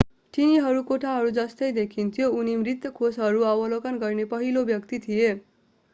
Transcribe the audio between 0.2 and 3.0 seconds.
तिनीहरू कोठाहरू जस्तै देखिन्थ्यो उनी मृत